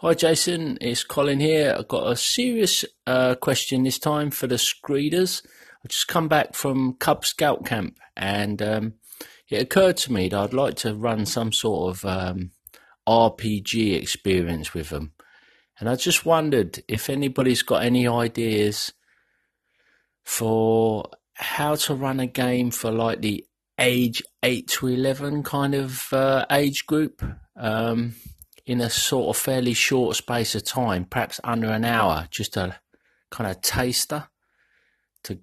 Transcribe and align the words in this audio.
Hi, 0.00 0.14
Jason. 0.14 0.78
It's 0.80 1.02
Colin 1.02 1.40
here. 1.40 1.74
I've 1.76 1.88
got 1.88 2.06
a 2.06 2.14
serious 2.14 2.84
uh, 3.04 3.34
question 3.34 3.82
this 3.82 3.98
time 3.98 4.30
for 4.30 4.46
the 4.46 4.54
Screeders. 4.54 5.44
I've 5.84 5.90
just 5.90 6.06
come 6.06 6.28
back 6.28 6.54
from 6.54 6.92
Cub 7.00 7.24
Scout 7.24 7.66
Camp 7.66 7.98
and 8.16 8.62
um, 8.62 8.92
it 9.48 9.60
occurred 9.60 9.96
to 9.96 10.12
me 10.12 10.28
that 10.28 10.38
I'd 10.38 10.52
like 10.52 10.76
to 10.76 10.94
run 10.94 11.26
some 11.26 11.50
sort 11.50 11.96
of 11.96 12.04
um, 12.04 12.52
RPG 13.08 14.00
experience 14.00 14.72
with 14.72 14.90
them. 14.90 15.14
And 15.80 15.88
I 15.88 15.96
just 15.96 16.24
wondered 16.24 16.80
if 16.86 17.10
anybody's 17.10 17.62
got 17.62 17.82
any 17.82 18.06
ideas 18.06 18.92
for 20.22 21.10
how 21.34 21.74
to 21.74 21.94
run 21.96 22.20
a 22.20 22.28
game 22.28 22.70
for 22.70 22.92
like 22.92 23.20
the 23.20 23.44
age 23.80 24.22
8 24.44 24.68
to 24.68 24.86
11 24.86 25.42
kind 25.42 25.74
of 25.74 26.12
uh, 26.12 26.46
age 26.52 26.86
group. 26.86 27.20
Um, 27.56 28.14
in 28.68 28.82
a 28.82 28.90
sort 28.90 29.34
of 29.34 29.40
fairly 29.40 29.72
short 29.72 30.14
space 30.14 30.54
of 30.54 30.62
time, 30.62 31.06
perhaps 31.06 31.40
under 31.42 31.68
an 31.70 31.86
hour, 31.86 32.28
just 32.30 32.54
a 32.54 32.76
kind 33.30 33.50
of 33.50 33.62
taster 33.62 34.28
to, 35.22 35.38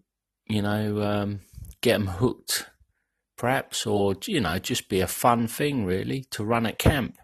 you 0.45 0.61
know, 0.61 1.01
um, 1.01 1.39
get 1.81 1.93
them 1.93 2.05
hooked, 2.05 2.67
perhaps, 3.35 3.87
or, 3.87 4.15
you 4.27 4.39
know, 4.39 4.59
just 4.59 4.89
be 4.89 4.99
a 5.01 5.07
fun 5.07 5.47
thing 5.47 5.85
really 5.85 6.25
to 6.29 6.43
run 6.43 6.67
at 6.67 6.77
camp. 6.77 7.17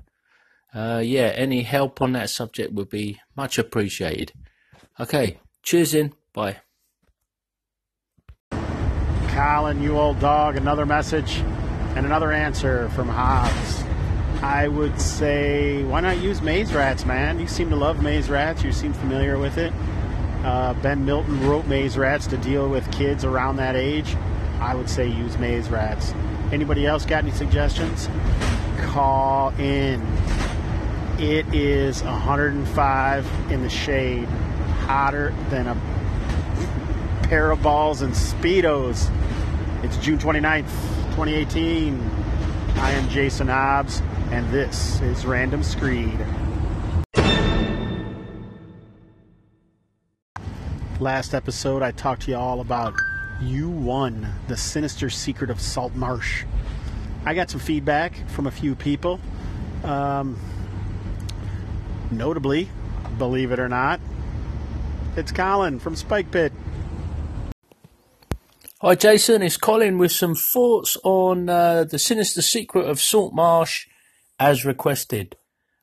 Uh, 0.74 1.04
yeah, 1.06 1.34
any 1.36 1.62
help 1.62 2.02
on 2.02 2.14
that 2.14 2.32
subject 2.32 2.74
would 2.74 2.90
be 2.90 3.22
much 3.36 3.60
appreciated. 3.60 4.34
Okay, 5.00 5.38
cheers 5.62 5.94
in. 5.94 6.14
Bye. 6.34 6.58
Colin, 9.28 9.84
you 9.84 10.00
old 10.00 10.20
dog, 10.20 10.56
another 10.56 10.88
message 10.88 11.38
and 11.96 12.08
another 12.08 12.32
answer 12.32 12.90
from 12.90 13.08
Hobbs. 13.08 13.84
I 14.42 14.68
would 14.68 15.00
say, 15.00 15.84
why 15.84 16.00
not 16.02 16.18
use 16.18 16.42
maze 16.42 16.74
rats, 16.74 17.06
man? 17.06 17.40
You 17.40 17.48
seem 17.48 17.70
to 17.70 17.76
love 17.76 18.02
maze 18.02 18.28
rats. 18.28 18.64
You 18.64 18.72
seem 18.72 18.92
familiar 18.92 19.38
with 19.38 19.60
it. 19.60 19.72
Uh, 20.44 20.74
ben 20.74 21.06
Milton 21.06 21.48
wrote 21.48 21.68
maze 21.68 21.96
rats 21.96 22.26
to 22.28 22.38
deal 22.38 22.68
with 22.68 22.92
kids 22.92 23.24
around 23.24 23.58
that 23.58 23.76
age. 23.76 24.16
I 24.60 24.74
would 24.74 24.90
say 24.90 25.08
use 25.08 25.38
maze 25.38 25.70
rats. 25.70 26.16
Anybody 26.52 26.88
else 26.88 27.06
got 27.06 27.24
any 27.24 27.32
suggestions? 27.32 28.10
Call 28.80 29.50
in. 29.60 30.02
It 31.20 31.54
is 31.54 32.02
105 32.02 33.52
in 33.52 33.62
the 33.62 33.70
shade, 33.70 34.28
hotter 34.88 35.36
than 35.52 35.68
a 35.68 37.28
pair 37.28 37.52
of 37.52 37.62
balls 37.62 38.02
and 38.02 38.14
Speedos. 38.14 39.12
It's 39.84 39.98
June 39.98 40.18
29th, 40.18 40.72
2018. 41.12 42.10
I 42.78 42.92
am 42.94 43.08
Jason 43.10 43.48
Hobbs 43.48 44.02
and 44.32 44.50
this 44.50 45.02
is 45.02 45.26
Random 45.26 45.62
Screed. 45.62 46.18
Last 51.02 51.34
episode, 51.34 51.82
I 51.82 51.92
talked 51.92 52.22
to 52.24 52.32
you 52.32 52.38
all 52.38 52.62
about 52.62 52.94
U1, 53.42 54.32
the 54.48 54.56
sinister 54.56 55.10
secret 55.10 55.50
of 55.50 55.60
Saltmarsh. 55.60 56.46
I 57.26 57.34
got 57.34 57.50
some 57.50 57.60
feedback 57.60 58.14
from 58.30 58.48
a 58.48 58.52
few 58.52 58.74
people. 58.74 59.20
Um, 59.84 60.40
notably, 62.10 62.70
believe 63.18 63.52
it 63.52 63.60
or 63.60 63.68
not, 63.68 64.00
it's 65.18 65.34
Colin 65.34 65.78
from 65.78 65.98
Spike 65.98 66.32
Pit. 66.32 66.54
Hi, 68.80 68.96
Jason. 68.96 69.42
It's 69.42 69.58
Colin 69.58 69.98
with 69.98 70.14
some 70.14 70.36
thoughts 70.36 70.98
on 71.04 71.50
uh, 71.50 71.84
the 71.84 72.00
sinister 72.00 72.42
secret 72.42 72.90
of 72.90 73.02
Saltmarsh 73.02 73.88
as 74.42 74.66
requested. 74.66 75.38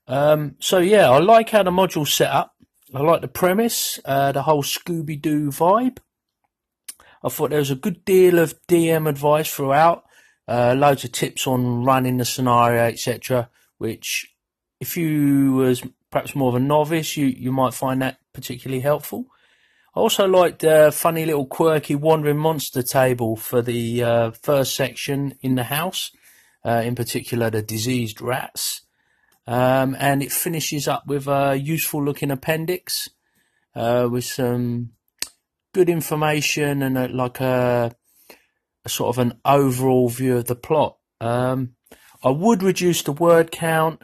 Um, 0.08 0.56
so 0.58 0.78
yeah, 0.78 1.08
I 1.10 1.18
like 1.18 1.50
how 1.50 1.62
the 1.62 1.70
module's 1.70 2.12
set 2.12 2.30
up. 2.30 2.56
I 2.92 3.00
like 3.00 3.20
the 3.20 3.28
premise, 3.28 4.00
uh, 4.04 4.32
the 4.32 4.42
whole 4.42 4.62
Scooby 4.62 5.20
Doo 5.20 5.50
vibe. 5.50 5.98
I 7.22 7.28
thought 7.28 7.50
there 7.50 7.58
was 7.58 7.70
a 7.70 7.76
good 7.76 8.04
deal 8.04 8.38
of 8.38 8.54
DM 8.66 9.08
advice 9.08 9.52
throughout, 9.52 10.04
uh, 10.48 10.74
loads 10.76 11.04
of 11.04 11.12
tips 11.12 11.46
on 11.46 11.84
running 11.84 12.16
the 12.16 12.24
scenario, 12.24 12.82
etc. 12.84 13.50
Which, 13.76 14.34
if 14.80 14.96
you 14.96 15.52
was 15.52 15.82
perhaps 16.10 16.34
more 16.34 16.48
of 16.48 16.54
a 16.54 16.60
novice, 16.60 17.16
you 17.16 17.26
you 17.26 17.52
might 17.52 17.74
find 17.74 18.02
that 18.02 18.18
particularly 18.32 18.80
helpful. 18.80 19.26
I 19.94 20.00
also 20.00 20.26
liked 20.26 20.60
the 20.60 20.90
funny 20.92 21.26
little 21.26 21.46
quirky 21.46 21.94
wandering 21.94 22.38
monster 22.38 22.82
table 22.82 23.36
for 23.36 23.62
the 23.62 24.02
uh, 24.02 24.30
first 24.30 24.74
section 24.74 25.34
in 25.42 25.54
the 25.54 25.64
house 25.64 26.12
uh, 26.68 26.82
in 26.82 26.94
particular 26.94 27.48
the 27.48 27.62
diseased 27.62 28.20
rats. 28.20 28.82
Um, 29.46 29.96
and 29.98 30.22
it 30.22 30.30
finishes 30.30 30.86
up 30.86 31.06
with 31.06 31.26
a 31.26 31.56
useful 31.56 32.04
looking 32.04 32.30
appendix 32.30 33.08
uh, 33.74 34.06
with 34.10 34.24
some 34.24 34.90
good 35.72 35.88
information 35.88 36.82
and 36.82 36.98
a, 36.98 37.08
like 37.08 37.40
a, 37.40 37.94
a, 38.84 38.88
sort 38.88 39.16
of 39.16 39.18
an 39.18 39.40
overall 39.46 40.10
view 40.10 40.36
of 40.36 40.44
the 40.44 40.54
plot. 40.54 40.98
Um, 41.22 41.76
I 42.22 42.28
would 42.28 42.62
reduce 42.62 43.00
the 43.00 43.12
word 43.12 43.50
count 43.50 44.02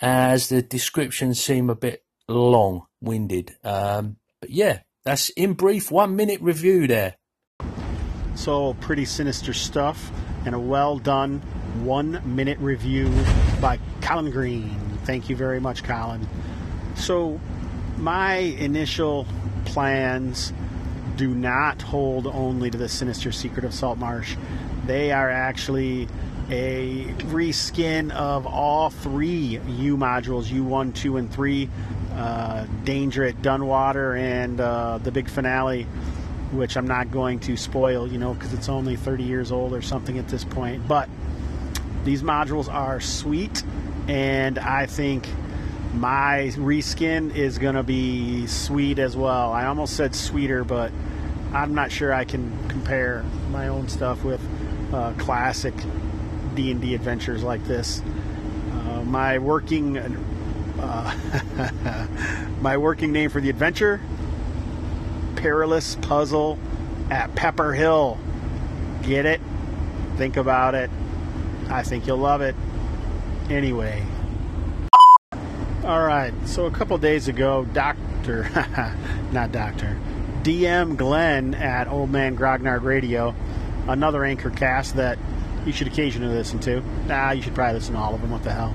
as 0.00 0.48
the 0.48 0.62
descriptions 0.62 1.42
seem 1.42 1.68
a 1.68 1.74
bit 1.74 2.04
long 2.28 2.86
winded. 3.00 3.56
Um, 3.64 4.18
but 4.40 4.50
yeah, 4.50 4.80
that's 5.04 5.30
in 5.30 5.54
brief 5.54 5.90
one 5.90 6.14
minute 6.14 6.40
review 6.40 6.86
there. 6.86 7.16
So, 8.36 8.74
pretty 8.74 9.04
sinister 9.04 9.52
stuff 9.52 10.12
and 10.44 10.54
a 10.54 10.60
well 10.60 10.98
done 10.98 11.42
one 11.84 12.22
minute 12.24 12.58
review 12.58 13.12
by 13.60 13.78
Colin 14.00 14.30
Green. 14.30 14.78
Thank 15.04 15.28
you 15.28 15.36
very 15.36 15.60
much, 15.60 15.84
Colin. 15.84 16.26
So, 16.96 17.40
my 17.96 18.36
initial 18.36 19.26
plans 19.64 20.52
do 21.16 21.34
not 21.34 21.82
hold 21.82 22.26
only 22.26 22.70
to 22.70 22.78
the 22.78 22.88
sinister 22.88 23.32
secret 23.32 23.64
of 23.64 23.74
Saltmarsh. 23.74 24.36
They 24.86 25.10
are 25.12 25.28
actually 25.28 26.08
a 26.50 27.04
reskin 27.26 28.10
of 28.12 28.46
all 28.46 28.88
three 28.90 29.60
U 29.66 29.96
modules 29.96 30.46
U1, 30.46 30.94
2, 30.94 31.16
and 31.18 31.30
3 31.30 31.68
uh, 32.14 32.66
Danger 32.84 33.24
at 33.24 33.42
Dunwater 33.42 34.18
and 34.18 34.60
uh, 34.60 34.98
the 34.98 35.12
big 35.12 35.28
finale, 35.28 35.84
which 36.52 36.76
I'm 36.76 36.86
not 36.86 37.10
going 37.10 37.40
to 37.40 37.56
spoil, 37.56 38.10
you 38.10 38.18
know, 38.18 38.34
because 38.34 38.54
it's 38.54 38.68
only 38.68 38.96
30 38.96 39.24
years 39.24 39.52
old 39.52 39.72
or 39.74 39.82
something 39.82 40.18
at 40.18 40.28
this 40.28 40.44
point. 40.44 40.88
But 40.88 41.08
these 42.08 42.22
modules 42.22 42.72
are 42.72 43.00
sweet, 43.00 43.62
and 44.08 44.58
I 44.58 44.86
think 44.86 45.28
my 45.92 46.50
reskin 46.54 47.34
is 47.34 47.58
going 47.58 47.74
to 47.74 47.82
be 47.82 48.46
sweet 48.46 48.98
as 48.98 49.14
well. 49.14 49.52
I 49.52 49.66
almost 49.66 49.94
said 49.94 50.14
sweeter, 50.14 50.64
but 50.64 50.90
I'm 51.52 51.74
not 51.74 51.92
sure 51.92 52.14
I 52.14 52.24
can 52.24 52.50
compare 52.70 53.26
my 53.50 53.68
own 53.68 53.90
stuff 53.90 54.24
with 54.24 54.40
uh, 54.90 55.12
classic 55.18 55.74
D&D 56.54 56.94
adventures 56.94 57.42
like 57.42 57.62
this. 57.66 58.00
Uh, 58.72 59.02
my 59.04 59.38
working 59.38 59.98
uh, 59.98 61.14
my 62.62 62.78
working 62.78 63.12
name 63.12 63.28
for 63.28 63.42
the 63.42 63.50
adventure 63.50 64.00
perilous 65.36 65.96
puzzle 65.96 66.58
at 67.10 67.34
Pepper 67.34 67.74
Hill. 67.74 68.18
Get 69.02 69.26
it? 69.26 69.42
Think 70.16 70.38
about 70.38 70.74
it. 70.74 70.90
I 71.70 71.82
think 71.82 72.06
you'll 72.06 72.18
love 72.18 72.40
it. 72.40 72.54
Anyway. 73.50 74.04
All 75.84 76.04
right, 76.04 76.32
so 76.44 76.66
a 76.66 76.70
couple 76.70 76.98
days 76.98 77.28
ago, 77.28 77.64
Doctor, 77.72 78.50
not 79.32 79.52
Doctor, 79.52 79.98
DM 80.42 80.96
Glenn 80.96 81.54
at 81.54 81.88
Old 81.88 82.10
Man 82.10 82.36
Grognard 82.36 82.82
Radio, 82.82 83.34
another 83.86 84.24
anchor 84.24 84.50
cast 84.50 84.96
that 84.96 85.18
you 85.64 85.72
should 85.72 85.86
occasionally 85.86 86.34
listen 86.34 86.58
to. 86.60 86.82
Nah, 87.06 87.30
you 87.30 87.42
should 87.42 87.54
probably 87.54 87.74
listen 87.74 87.94
to 87.94 88.00
all 88.00 88.14
of 88.14 88.20
them. 88.20 88.30
What 88.30 88.44
the 88.44 88.52
hell? 88.52 88.74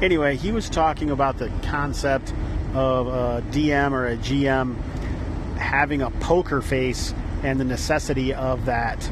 Anyway, 0.00 0.36
he 0.36 0.52
was 0.52 0.68
talking 0.68 1.10
about 1.10 1.38
the 1.38 1.48
concept 1.62 2.32
of 2.74 3.06
a 3.06 3.42
DM 3.50 3.92
or 3.92 4.06
a 4.06 4.16
GM 4.16 4.76
having 5.56 6.02
a 6.02 6.10
poker 6.10 6.60
face 6.62 7.14
and 7.42 7.58
the 7.58 7.64
necessity 7.64 8.34
of 8.34 8.66
that. 8.66 9.10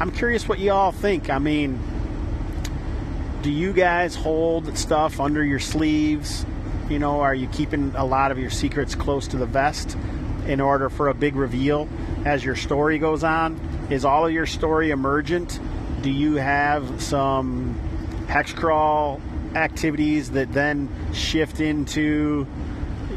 I'm 0.00 0.10
curious 0.10 0.48
what 0.48 0.58
you 0.58 0.72
all 0.72 0.92
think. 0.92 1.30
I 1.30 1.38
mean, 1.38 1.80
do 3.42 3.50
you 3.50 3.72
guys 3.72 4.14
hold 4.14 4.76
stuff 4.76 5.20
under 5.20 5.44
your 5.44 5.60
sleeves? 5.60 6.44
You 6.88 6.98
know, 6.98 7.20
are 7.20 7.34
you 7.34 7.46
keeping 7.48 7.92
a 7.94 8.04
lot 8.04 8.32
of 8.32 8.38
your 8.38 8.50
secrets 8.50 8.94
close 8.94 9.28
to 9.28 9.36
the 9.36 9.46
vest 9.46 9.96
in 10.46 10.60
order 10.60 10.88
for 10.88 11.08
a 11.08 11.14
big 11.14 11.36
reveal 11.36 11.88
as 12.24 12.44
your 12.44 12.56
story 12.56 12.98
goes 12.98 13.22
on? 13.22 13.60
Is 13.90 14.04
all 14.04 14.26
of 14.26 14.32
your 14.32 14.46
story 14.46 14.90
emergent? 14.90 15.60
Do 16.02 16.10
you 16.10 16.34
have 16.34 17.00
some 17.02 17.78
hex 18.28 18.52
crawl 18.52 19.20
activities 19.54 20.32
that 20.32 20.52
then 20.52 20.88
shift 21.12 21.60
into 21.60 22.46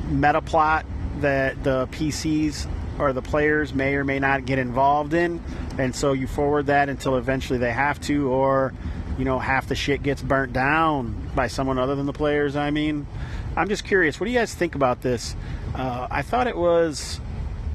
meta 0.10 0.42
plot 0.42 0.86
that 1.20 1.64
the 1.64 1.88
PCs 1.88 2.68
or 3.00 3.14
the 3.14 3.22
players 3.22 3.74
may 3.74 3.96
or 3.96 4.04
may 4.04 4.20
not 4.20 4.46
get 4.46 4.60
involved 4.60 5.14
in? 5.14 5.42
And 5.80 5.96
so 5.96 6.14
you 6.14 6.28
forward 6.28 6.68
that 6.68 6.90
until 6.90 7.16
eventually 7.16 7.58
they 7.58 7.72
have 7.72 8.00
to, 8.02 8.30
or 8.30 8.74
you 9.22 9.26
know, 9.26 9.38
half 9.38 9.68
the 9.68 9.76
shit 9.76 10.02
gets 10.02 10.20
burnt 10.20 10.52
down 10.52 11.30
by 11.36 11.46
someone 11.46 11.78
other 11.78 11.94
than 11.96 12.08
the 12.08 12.12
players. 12.12 12.56
I 12.56 12.72
mean, 12.72 13.06
I'm 13.56 13.70
just 13.70 13.84
curious, 13.84 14.20
what 14.20 14.26
do 14.26 14.32
you 14.32 14.40
guys 14.40 14.52
think 14.52 14.74
about 14.74 15.04
this? 15.04 15.36
Uh, 15.76 16.08
I 16.10 16.24
thought 16.24 16.48
it 16.48 16.58
was 16.58 17.22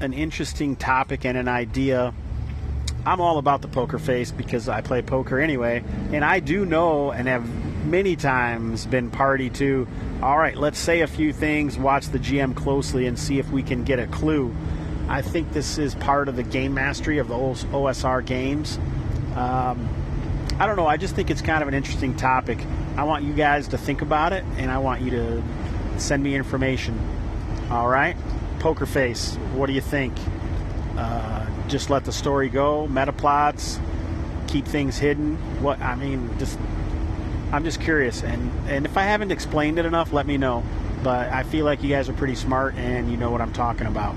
an 0.01 0.11
interesting 0.11 0.75
topic 0.75 1.23
and 1.23 1.37
an 1.37 1.47
idea. 1.47 2.13
I'm 3.05 3.21
all 3.21 3.37
about 3.37 3.61
the 3.61 3.69
poker 3.69 3.97
face 3.97 4.29
because 4.29 4.67
I 4.67 4.81
play 4.81 5.01
poker 5.01 5.39
anyway, 5.39 5.85
and 6.11 6.25
I 6.25 6.41
do 6.41 6.65
know 6.65 7.11
and 7.11 7.29
have 7.29 7.47
many 7.85 8.17
times 8.17 8.85
been 8.85 9.09
party 9.09 9.49
to. 9.51 9.87
All 10.21 10.37
right, 10.37 10.57
let's 10.57 10.77
say 10.77 10.99
a 10.99 11.07
few 11.07 11.31
things, 11.31 11.77
watch 11.77 12.07
the 12.07 12.19
GM 12.19 12.57
closely, 12.57 13.07
and 13.07 13.17
see 13.17 13.39
if 13.39 13.49
we 13.51 13.63
can 13.63 13.85
get 13.85 13.99
a 13.99 14.07
clue. 14.07 14.53
I 15.07 15.21
think 15.21 15.53
this 15.53 15.77
is 15.77 15.95
part 15.95 16.27
of 16.27 16.35
the 16.35 16.43
game 16.43 16.73
mastery 16.73 17.19
of 17.19 17.29
the 17.29 17.35
OSR 17.35 18.25
games. 18.25 18.77
Um, 19.33 19.87
I 20.59 20.65
don't 20.65 20.75
know. 20.75 20.87
I 20.87 20.97
just 20.97 21.15
think 21.15 21.29
it's 21.29 21.41
kind 21.41 21.61
of 21.61 21.67
an 21.67 21.75
interesting 21.75 22.15
topic. 22.15 22.59
I 22.95 23.03
want 23.03 23.23
you 23.23 23.33
guys 23.33 23.67
to 23.69 23.77
think 23.77 24.01
about 24.01 24.33
it, 24.33 24.43
and 24.57 24.71
I 24.71 24.79
want 24.79 25.01
you 25.01 25.11
to 25.11 25.43
send 25.97 26.23
me 26.23 26.35
information. 26.35 26.99
All 27.69 27.87
right, 27.87 28.15
Poker 28.59 28.87
Face. 28.87 29.35
What 29.53 29.67
do 29.67 29.73
you 29.73 29.81
think? 29.81 30.17
Uh, 30.97 31.45
just 31.67 31.91
let 31.91 32.05
the 32.05 32.11
story 32.11 32.49
go. 32.49 32.87
Metaplots. 32.87 33.79
Keep 34.47 34.65
things 34.65 34.97
hidden. 34.97 35.35
What 35.61 35.79
I 35.79 35.95
mean, 35.95 36.35
just 36.39 36.57
I'm 37.51 37.63
just 37.63 37.79
curious, 37.79 38.23
and 38.23 38.51
and 38.67 38.85
if 38.85 38.97
I 38.97 39.03
haven't 39.03 39.31
explained 39.31 39.77
it 39.77 39.85
enough, 39.85 40.11
let 40.11 40.25
me 40.25 40.37
know. 40.37 40.63
But 41.03 41.29
I 41.29 41.43
feel 41.43 41.65
like 41.65 41.83
you 41.83 41.89
guys 41.89 42.09
are 42.09 42.13
pretty 42.13 42.35
smart 42.35 42.73
and 42.75 43.11
you 43.11 43.17
know 43.17 43.29
what 43.29 43.41
I'm 43.41 43.53
talking 43.53 43.85
about. 43.85 44.15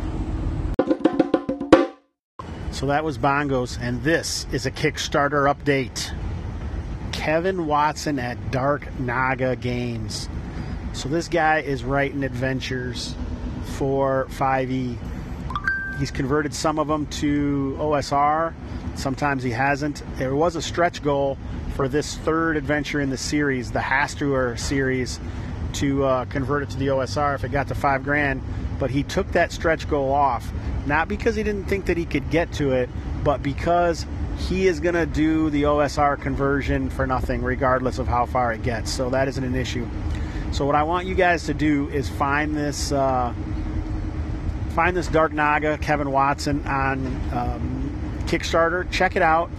So 2.70 2.86
that 2.86 3.04
was 3.04 3.18
Bongos, 3.18 3.78
and 3.78 4.02
this 4.02 4.46
is 4.52 4.64
a 4.64 4.70
Kickstarter 4.70 5.52
update. 5.52 6.14
Kevin 7.20 7.66
Watson 7.66 8.18
at 8.18 8.50
Dark 8.50 8.98
Naga 8.98 9.54
Games. 9.54 10.26
So 10.94 11.10
this 11.10 11.28
guy 11.28 11.58
is 11.58 11.84
writing 11.84 12.24
adventures 12.24 13.14
for 13.74 14.26
5e. 14.30 14.96
He's 15.98 16.10
converted 16.10 16.54
some 16.54 16.78
of 16.78 16.88
them 16.88 17.04
to 17.06 17.76
OSR. 17.78 18.54
Sometimes 18.94 19.42
he 19.42 19.50
hasn't. 19.50 20.02
There 20.16 20.34
was 20.34 20.56
a 20.56 20.62
stretch 20.62 21.02
goal 21.02 21.36
for 21.76 21.88
this 21.88 22.16
third 22.16 22.56
adventure 22.56 23.02
in 23.02 23.10
the 23.10 23.18
series, 23.18 23.70
the 23.70 23.80
Hastruer 23.80 24.58
series, 24.58 25.20
to 25.74 26.04
uh, 26.04 26.24
convert 26.24 26.62
it 26.62 26.70
to 26.70 26.78
the 26.78 26.86
OSR 26.86 27.34
if 27.34 27.44
it 27.44 27.52
got 27.52 27.68
to 27.68 27.74
five 27.74 28.02
grand. 28.02 28.42
But 28.78 28.90
he 28.90 29.02
took 29.02 29.30
that 29.32 29.52
stretch 29.52 29.86
goal 29.90 30.10
off, 30.10 30.50
not 30.86 31.06
because 31.06 31.36
he 31.36 31.42
didn't 31.42 31.66
think 31.66 31.84
that 31.84 31.98
he 31.98 32.06
could 32.06 32.30
get 32.30 32.50
to 32.54 32.72
it, 32.72 32.88
but 33.22 33.42
because 33.42 34.06
he 34.48 34.66
is 34.66 34.80
going 34.80 34.94
to 34.94 35.06
do 35.06 35.50
the 35.50 35.64
OSR 35.64 36.20
conversion 36.20 36.88
for 36.88 37.06
nothing, 37.06 37.42
regardless 37.42 37.98
of 37.98 38.08
how 38.08 38.26
far 38.26 38.52
it 38.52 38.62
gets. 38.62 38.90
So 38.90 39.10
that 39.10 39.28
isn't 39.28 39.44
an 39.44 39.54
issue. 39.54 39.86
So 40.52 40.64
what 40.64 40.74
I 40.74 40.82
want 40.82 41.06
you 41.06 41.14
guys 41.14 41.44
to 41.44 41.54
do 41.54 41.88
is 41.90 42.08
find 42.08 42.56
this 42.56 42.90
uh, 42.90 43.32
find 44.70 44.96
this 44.96 45.08
Dark 45.08 45.32
Naga 45.32 45.78
Kevin 45.78 46.10
Watson 46.10 46.66
on 46.66 47.06
um, 47.32 48.22
Kickstarter. 48.26 48.90
Check 48.90 49.14
it 49.14 49.22
out. 49.22 49.50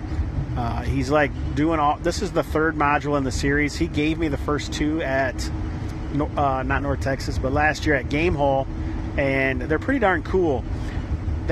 Uh, 0.57 0.81
he's 0.81 1.09
like 1.09 1.31
doing 1.55 1.79
all. 1.79 1.97
This 1.97 2.21
is 2.21 2.31
the 2.31 2.43
third 2.43 2.75
module 2.75 3.17
in 3.17 3.23
the 3.23 3.31
series. 3.31 3.75
He 3.75 3.87
gave 3.87 4.17
me 4.17 4.27
the 4.27 4.37
first 4.37 4.73
two 4.73 5.01
at 5.01 5.49
uh, 6.35 6.63
not 6.63 6.81
North 6.81 7.01
Texas, 7.01 7.37
but 7.37 7.53
last 7.53 7.85
year 7.85 7.95
at 7.95 8.09
Gamehole, 8.09 8.67
and 9.17 9.61
they're 9.61 9.79
pretty 9.79 9.99
darn 9.99 10.23
cool. 10.23 10.65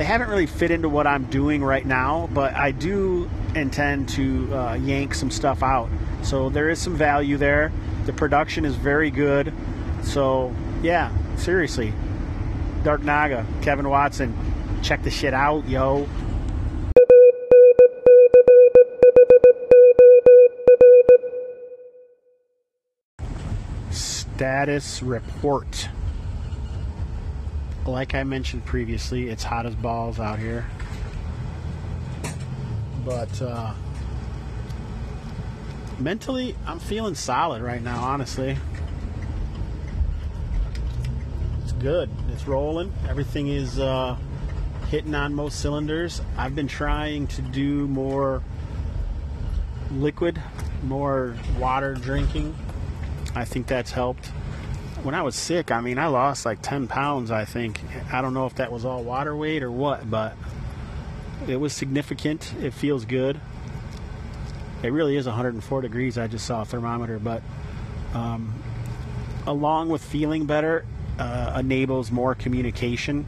They 0.00 0.06
haven't 0.06 0.30
really 0.30 0.46
fit 0.46 0.70
into 0.70 0.88
what 0.88 1.06
I'm 1.06 1.24
doing 1.24 1.62
right 1.62 1.84
now, 1.84 2.30
but 2.32 2.54
I 2.54 2.70
do 2.70 3.28
intend 3.54 4.08
to 4.08 4.48
uh, 4.56 4.74
yank 4.76 5.12
some 5.12 5.30
stuff 5.30 5.62
out. 5.62 5.90
So 6.22 6.48
there 6.48 6.70
is 6.70 6.78
some 6.78 6.96
value 6.96 7.36
there. 7.36 7.70
The 8.06 8.14
production 8.14 8.64
is 8.64 8.76
very 8.76 9.10
good. 9.10 9.52
So 10.02 10.54
yeah, 10.80 11.12
seriously, 11.36 11.92
Dark 12.82 13.02
Naga, 13.02 13.44
Kevin 13.60 13.90
Watson, 13.90 14.34
check 14.82 15.02
the 15.02 15.10
shit 15.10 15.34
out, 15.34 15.68
yo. 15.68 16.08
Status 23.90 25.02
report 25.02 25.90
like 27.90 28.14
I 28.14 28.24
mentioned 28.24 28.64
previously, 28.64 29.28
it's 29.28 29.42
hot 29.42 29.66
as 29.66 29.74
balls 29.74 30.18
out 30.18 30.38
here. 30.38 30.66
But 33.04 33.42
uh, 33.42 33.72
mentally, 35.98 36.54
I'm 36.66 36.78
feeling 36.78 37.14
solid 37.14 37.62
right 37.62 37.82
now, 37.82 38.02
honestly. 38.02 38.56
It's 41.62 41.72
good. 41.72 42.10
It's 42.32 42.46
rolling. 42.46 42.92
Everything 43.08 43.48
is 43.48 43.78
uh, 43.78 44.16
hitting 44.88 45.14
on 45.14 45.34
most 45.34 45.60
cylinders. 45.60 46.20
I've 46.36 46.54
been 46.54 46.68
trying 46.68 47.26
to 47.28 47.42
do 47.42 47.86
more 47.88 48.42
liquid, 49.90 50.40
more 50.82 51.36
water 51.58 51.94
drinking. 51.94 52.54
I 53.34 53.44
think 53.44 53.66
that's 53.66 53.92
helped 53.92 54.30
when 55.02 55.14
I 55.14 55.22
was 55.22 55.34
sick, 55.34 55.70
I 55.70 55.80
mean, 55.80 55.98
I 55.98 56.06
lost 56.08 56.44
like 56.44 56.60
10 56.60 56.86
pounds, 56.86 57.30
I 57.30 57.44
think. 57.44 57.80
I 58.12 58.20
don't 58.20 58.34
know 58.34 58.46
if 58.46 58.56
that 58.56 58.70
was 58.70 58.84
all 58.84 59.02
water 59.02 59.34
weight 59.34 59.62
or 59.62 59.70
what, 59.70 60.08
but 60.10 60.36
it 61.48 61.56
was 61.56 61.72
significant. 61.72 62.52
It 62.60 62.74
feels 62.74 63.04
good. 63.04 63.40
It 64.82 64.92
really 64.92 65.16
is 65.16 65.26
104 65.26 65.80
degrees. 65.82 66.18
I 66.18 66.26
just 66.26 66.46
saw 66.46 66.62
a 66.62 66.64
thermometer, 66.64 67.18
but 67.18 67.42
um, 68.14 68.54
along 69.46 69.88
with 69.88 70.02
feeling 70.02 70.46
better, 70.46 70.84
uh, 71.18 71.56
enables 71.58 72.10
more 72.10 72.34
communication. 72.34 73.26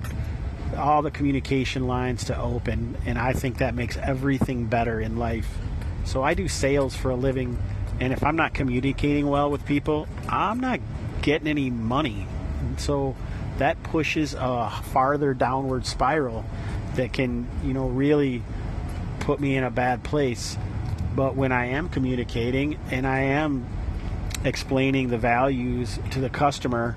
All 0.77 1.03
the 1.03 1.11
communication 1.11 1.87
lines 1.87 2.25
to 2.25 2.39
open, 2.39 2.97
and 3.05 3.19
I 3.19 3.33
think 3.33 3.59
that 3.59 3.75
makes 3.75 3.97
everything 3.99 4.67
better 4.67 5.01
in 5.01 5.17
life. 5.17 5.59
So 6.05 6.23
I 6.23 6.35
do 6.35 6.49
sales 6.49 6.97
for 6.97 7.11
a 7.11 7.17
living, 7.17 7.59
and 8.01 8.13
if 8.13 8.25
I'm 8.25 8.37
not 8.37 8.55
communicating 8.55 9.29
well 9.29 9.51
with 9.51 9.65
people, 9.67 10.09
I'm 10.29 10.61
not 10.61 10.81
getting 11.23 11.49
any 11.49 11.71
money. 11.71 12.27
And 12.61 12.79
so 12.81 13.17
that 13.59 13.83
pushes 13.83 14.35
a 14.35 14.71
farther 14.93 15.35
downward 15.35 15.87
spiral 15.87 16.45
that 16.97 17.13
can, 17.13 17.49
you 17.65 17.73
know, 17.73 17.87
really 17.87 18.43
put 19.21 19.41
me 19.41 19.57
in 19.57 19.65
a 19.65 19.71
bad 19.71 20.03
place. 20.03 20.57
But 21.15 21.37
when 21.37 21.53
I 21.53 21.67
am 21.67 21.89
communicating 21.89 22.79
and 22.91 23.07
I 23.07 23.21
am 23.21 23.67
explaining 24.45 25.09
the 25.09 25.19
values 25.19 25.99
to 26.11 26.21
the 26.21 26.31
customer, 26.31 26.97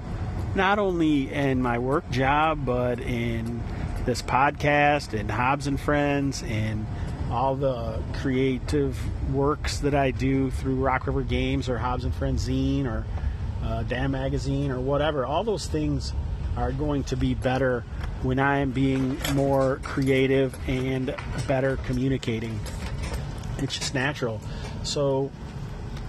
not 0.56 0.80
only 0.80 1.32
in 1.32 1.62
my 1.62 1.80
work 1.80 2.10
job, 2.10 2.66
but 2.66 3.00
in 3.00 3.62
this 4.06 4.22
podcast 4.22 5.18
and 5.18 5.30
Hobbs 5.30 5.68
and 5.68 5.80
Friends 5.80 6.44
and 6.44 6.86
all 7.30 7.56
the 7.56 8.02
creative 8.14 8.98
works 9.34 9.80
that 9.80 9.96
I 9.96 10.12
do 10.12 10.52
through 10.52 10.76
Rock 10.76 11.08
River 11.08 11.24
Games 11.24 11.68
or 11.68 11.78
Hobbs 11.78 12.06
and 12.06 12.14
Friends 12.14 12.48
Zine 12.48 12.86
or 12.86 13.04
uh, 13.64 13.84
Damn 13.84 14.12
Magazine 14.12 14.72
or 14.72 14.80
whatever. 14.80 15.26
All 15.26 15.44
those 15.44 15.68
things 15.68 16.14
are 16.58 16.72
going 16.72 17.04
to 17.06 17.18
be 17.18 17.34
better 17.34 17.84
when 18.22 18.40
I 18.40 18.60
am 18.60 18.72
being 18.72 19.18
more 19.34 19.80
creative 19.84 20.58
and 20.68 21.16
better 21.48 21.78
communicating. 21.78 22.60
It's 23.58 23.78
just 23.78 23.94
natural. 23.94 24.42
So 24.84 25.32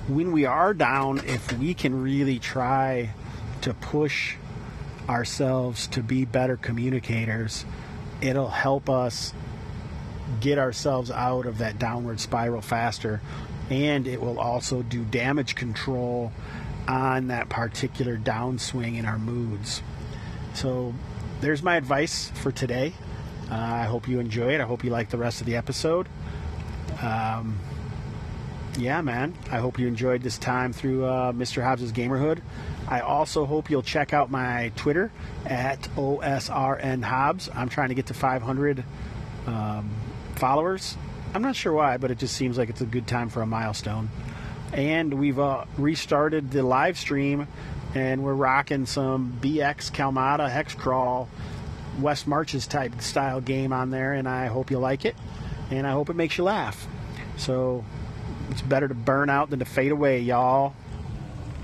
when 0.09 0.33
we 0.33 0.45
are 0.45 0.73
down, 0.73 1.19
if 1.27 1.53
we 1.59 1.75
can 1.75 2.03
really 2.03 2.39
try 2.39 3.11
to 3.63 3.75
push 3.75 4.37
ourselves 5.09 5.87
to 5.89 6.03
be 6.03 6.25
better 6.25 6.57
communicators, 6.57 7.65
it'll 8.21 8.49
help 8.49 8.89
us 8.89 9.33
get 10.41 10.59
ourselves 10.59 11.11
out 11.11 11.47
of 11.47 11.59
that 11.59 11.79
downward 11.79 12.21
spiral 12.21 12.61
faster. 12.61 13.21
And 13.69 14.07
it 14.07 14.21
will 14.21 14.39
also 14.39 14.83
do 14.83 15.05
damage 15.05 15.57
control 15.57 16.33
on 16.89 17.29
that 17.29 17.49
particular 17.49 18.17
downswing 18.17 18.97
in 18.99 19.05
our 19.05 19.19
moods. 19.19 19.83
So 20.55 20.95
there's 21.41 21.63
my 21.63 21.77
advice 21.77 22.31
for 22.31 22.51
today. 22.51 22.93
Uh, 23.51 23.55
I 23.55 23.85
hope 23.85 24.09
you 24.09 24.19
enjoy 24.21 24.55
it. 24.55 24.61
I 24.61 24.65
hope 24.65 24.85
you 24.85 24.91
like 24.91 25.11
the 25.11 25.19
rest 25.19 25.41
of 25.41 25.47
the 25.47 25.57
episode. 25.57 26.09
Um, 27.03 27.59
yeah, 28.79 29.01
man. 29.01 29.35
I 29.51 29.59
hope 29.59 29.79
you 29.79 29.87
enjoyed 29.87 30.23
this 30.23 30.39
time 30.39 30.73
through 30.73 31.05
uh, 31.05 31.33
Mr. 31.33 31.63
Hobbs's 31.63 31.93
Gamerhood. 31.93 32.41
I 32.89 33.01
also 33.01 33.47
hope 33.47 33.71
you'll 33.71 33.83
check 33.83 34.13
out 34.13 34.31
my 34.31 34.73
Twitter 34.77 35.11
at 35.45 35.81
OSRN 35.97 37.03
Hobbs. 37.03 37.49
I'm 37.55 37.69
trying 37.69 37.89
to 37.89 37.95
get 37.95 38.07
to 38.07 38.15
500 38.15 38.85
um, 39.47 39.91
followers. 40.37 40.97
I'm 41.35 41.43
not 41.43 41.57
sure 41.57 41.73
why, 41.73 41.97
but 41.97 42.11
it 42.11 42.19
just 42.19 42.37
seems 42.37 42.57
like 42.59 42.71
it's 42.71 42.81
a 42.81 42.87
good 42.87 43.07
time 43.07 43.29
for 43.29 43.43
a 43.43 43.47
milestone 43.47 44.09
and 44.73 45.15
we've 45.15 45.39
uh, 45.39 45.65
restarted 45.77 46.51
the 46.51 46.63
live 46.63 46.99
stream 46.99 47.47
and 47.95 48.23
we're 48.23 48.35
rocking 48.35 48.87
some 48.87 49.39
BX 49.41 49.91
Kalmata 49.91 50.51
Hex 50.51 50.75
Crawl 50.75 51.29
West 52.01 52.27
Marches 52.27 52.67
type 52.67 53.01
style 53.01 53.41
game 53.41 53.73
on 53.73 53.91
there, 53.91 54.13
and 54.13 54.29
I 54.29 54.47
hope 54.47 54.71
you 54.71 54.79
like 54.79 55.05
it, 55.05 55.17
and 55.71 55.87
I 55.87 55.93
hope 55.93 56.11
it 56.11 56.17
makes 56.17 56.37
you 56.37 56.45
laugh. 56.45 56.87
So 57.37 57.85
it's 58.51 58.63
better 58.63 58.89
to 58.89 58.95
burn 58.95 59.31
out 59.31 59.51
than 59.51 59.61
to 59.61 59.65
fade 59.65 59.93
away, 59.93 60.21
y'all. 60.21 60.75